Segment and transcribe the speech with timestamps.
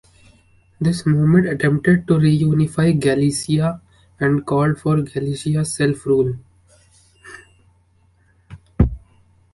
[0.79, 3.81] This movement attempted to re-unify Galicia
[4.19, 6.37] and called for Galicia's self-rule.